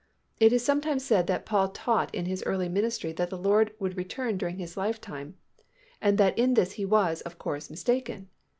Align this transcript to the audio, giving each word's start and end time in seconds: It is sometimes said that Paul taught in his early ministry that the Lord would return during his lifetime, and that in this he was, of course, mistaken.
It 0.39 0.51
is 0.51 0.65
sometimes 0.65 1.05
said 1.05 1.27
that 1.27 1.45
Paul 1.45 1.69
taught 1.69 2.11
in 2.15 2.25
his 2.25 2.41
early 2.47 2.67
ministry 2.67 3.11
that 3.11 3.29
the 3.29 3.37
Lord 3.37 3.71
would 3.77 3.95
return 3.95 4.35
during 4.35 4.57
his 4.57 4.75
lifetime, 4.75 5.37
and 6.01 6.17
that 6.17 6.35
in 6.39 6.55
this 6.55 6.71
he 6.71 6.85
was, 6.85 7.21
of 7.21 7.37
course, 7.37 7.69
mistaken. 7.69 8.27